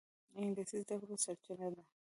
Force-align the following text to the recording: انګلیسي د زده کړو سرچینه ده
انګلیسي 0.39 0.75
د 0.77 0.81
زده 0.81 0.95
کړو 1.01 1.15
سرچینه 1.25 1.67
ده 1.73 1.83